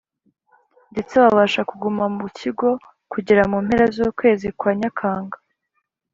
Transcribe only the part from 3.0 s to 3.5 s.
kugera